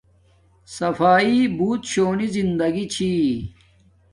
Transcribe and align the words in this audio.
صفاݵݷ 0.75 1.37
بوت 1.57 1.81
شونی 1.91 2.27
زندگی 2.35 2.85
چھی 2.93 3.11